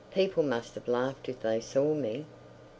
[0.09, 2.25] People must have laughed if they saw me....